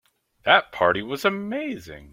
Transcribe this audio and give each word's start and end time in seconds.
That 0.45 0.71
party 0.71 1.03
was 1.03 1.23
amazing. 1.25 2.09